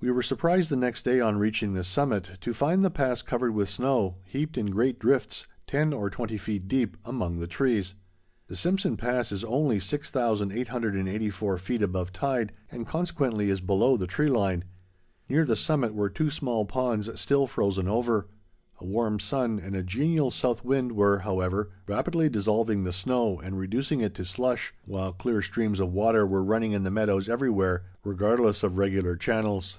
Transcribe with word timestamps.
We 0.00 0.10
were 0.10 0.22
surprised 0.22 0.68
the 0.68 0.76
next 0.76 1.00
day, 1.06 1.18
on 1.20 1.38
reaching 1.38 1.72
the 1.72 1.82
summit, 1.82 2.32
to 2.42 2.52
find 2.52 2.84
the 2.84 2.90
pass 2.90 3.22
covered 3.22 3.52
with 3.54 3.70
snow, 3.70 4.16
heaped 4.26 4.58
in 4.58 4.66
great 4.66 4.98
drifts, 4.98 5.46
ten 5.66 5.94
or 5.94 6.10
twenty 6.10 6.36
feet 6.36 6.68
deep, 6.68 6.98
among 7.06 7.38
the 7.38 7.46
trees. 7.46 7.94
The 8.48 8.54
Simpson 8.54 8.98
Pass 8.98 9.32
is 9.32 9.44
only 9.44 9.80
6884 9.80 11.56
feet 11.56 11.80
above 11.80 12.12
tide, 12.12 12.52
and, 12.70 12.86
consequently, 12.86 13.48
is 13.48 13.62
below 13.62 13.96
the 13.96 14.06
tree 14.06 14.28
line. 14.28 14.64
Near 15.30 15.46
the 15.46 15.56
summit 15.56 15.94
were 15.94 16.10
two 16.10 16.28
small 16.28 16.66
ponds 16.66 17.08
still 17.18 17.46
frozen 17.46 17.88
over. 17.88 18.28
A 18.80 18.84
warm 18.84 19.18
sun 19.18 19.58
and 19.58 19.74
a 19.74 19.82
genial 19.82 20.30
south 20.30 20.62
wind 20.62 20.92
were, 20.92 21.20
however, 21.20 21.70
rapidly 21.88 22.28
dissolving 22.28 22.84
the 22.84 22.92
snow 22.92 23.40
and 23.40 23.56
reducing 23.58 24.02
it 24.02 24.12
to 24.16 24.26
slush, 24.26 24.74
while 24.84 25.14
clear 25.14 25.40
streams 25.40 25.80
of 25.80 25.94
water 25.94 26.26
were 26.26 26.44
running 26.44 26.72
in 26.72 26.82
the 26.82 26.90
meadows 26.90 27.26
everywhere, 27.26 27.86
regardless 28.04 28.62
of 28.62 28.76
regular 28.76 29.16
channels. 29.16 29.78